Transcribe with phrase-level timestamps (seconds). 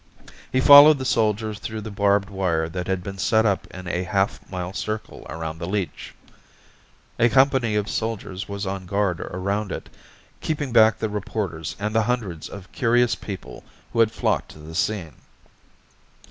[0.51, 4.01] He followed the soldier through the barbed wire that had been set up in a
[4.01, 6.15] half mile circle around the leech.
[7.19, 9.89] A company of soldiers was on guard around it,
[10.39, 14.73] keeping back the reporters and the hundreds of curious people who had flocked to the
[14.73, 15.17] scene.